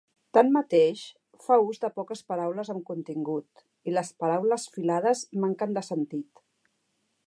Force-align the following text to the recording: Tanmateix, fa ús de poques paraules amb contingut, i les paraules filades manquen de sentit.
Tanmateix, 0.35 1.03
fa 1.47 1.57
ús 1.65 1.81
de 1.83 1.91
poques 1.99 2.25
paraules 2.31 2.73
amb 2.75 2.83
contingut, 2.89 3.65
i 3.91 3.95
les 3.99 4.13
paraules 4.25 4.69
filades 4.79 5.27
manquen 5.45 5.79
de 5.79 5.87
sentit. 5.93 6.49